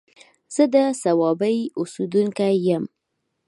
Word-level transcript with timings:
زه 0.53 0.63
د 0.73 0.75
صوابۍ 1.01 1.57
اوسيدونکی 1.79 2.53
يم 2.67 2.83